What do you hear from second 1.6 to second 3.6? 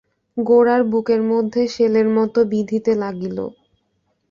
শেলের মতো বিঁধিতে লাগিল।